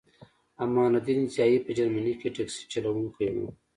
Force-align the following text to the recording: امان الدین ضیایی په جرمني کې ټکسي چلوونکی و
امان 0.63 0.91
الدین 0.97 1.21
ضیایی 1.33 1.63
په 1.65 1.71
جرمني 1.77 2.13
کې 2.19 2.27
ټکسي 2.35 2.63
چلوونکی 2.71 3.27
و 3.33 3.37